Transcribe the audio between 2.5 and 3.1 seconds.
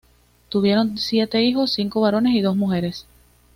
mujeres.